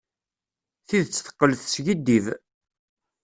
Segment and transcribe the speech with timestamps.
[0.87, 2.25] Tidet teqqel teskiddib.